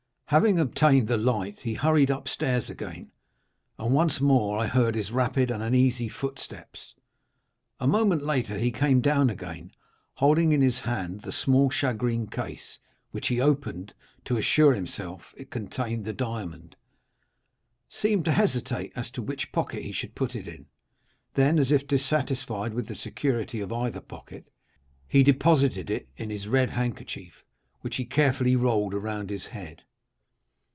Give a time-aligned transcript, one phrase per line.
[0.31, 3.11] Having obtained the light, he hurried upstairs again,
[3.77, 6.93] and once more I heard his rapid and uneasy footsteps.
[7.81, 9.71] "A moment later he came down again,
[10.13, 12.79] holding in his hand the small shagreen case,
[13.11, 13.93] which he opened,
[14.23, 20.15] to assure himself it contained the diamond,—seemed to hesitate as to which pocket he should
[20.15, 20.65] put it in,
[21.33, 24.49] then, as if dissatisfied with the security of either pocket,
[25.09, 27.43] he deposited it in his red handkerchief,
[27.81, 29.83] which he carefully rolled round his head.